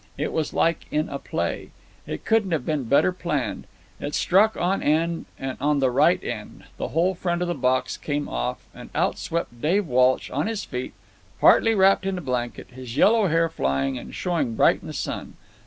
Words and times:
It 0.17 0.33
was 0.33 0.51
like 0.51 0.87
in 0.89 1.09
a 1.09 1.19
play. 1.19 1.69
It 2.07 2.25
couldn't 2.25 2.53
have 2.53 2.65
been 2.65 2.85
better 2.85 3.11
planned. 3.11 3.67
It 3.99 4.15
struck 4.15 4.57
on 4.57 4.81
end, 4.81 5.27
and 5.37 5.57
on 5.61 5.77
the 5.77 5.91
right 5.91 6.19
end; 6.23 6.63
the 6.77 6.87
whole 6.87 7.13
front 7.13 7.43
of 7.43 7.47
the 7.47 7.53
box 7.53 7.97
came 7.97 8.27
off; 8.27 8.65
and 8.73 8.89
out 8.95 9.19
swept 9.19 9.61
Dave 9.61 9.85
Walsh 9.85 10.31
on 10.31 10.47
his 10.47 10.65
feet, 10.65 10.93
partly 11.39 11.75
wrapped 11.75 12.07
in 12.07 12.17
a 12.17 12.21
blanket, 12.21 12.71
his 12.71 12.97
yellow 12.97 13.27
hair 13.27 13.47
flying 13.47 13.99
and 13.99 14.15
showing 14.15 14.55
bright 14.55 14.81
in 14.81 14.87
the 14.87 14.93
sun. 14.93 15.35